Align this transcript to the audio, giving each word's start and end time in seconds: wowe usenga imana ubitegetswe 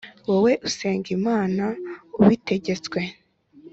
wowe 0.29 0.51
usenga 0.67 1.07
imana 1.17 1.63
ubitegetswe 2.21 2.99